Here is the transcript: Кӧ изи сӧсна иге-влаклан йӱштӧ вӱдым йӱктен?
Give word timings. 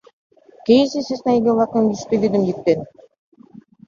Кӧ 0.65 0.73
изи 0.83 1.01
сӧсна 1.07 1.31
иге-влаклан 1.37 1.85
йӱштӧ 1.89 2.15
вӱдым 2.21 2.43
йӱктен? 2.45 2.79